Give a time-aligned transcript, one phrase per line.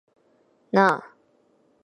[0.71, 1.13] なあ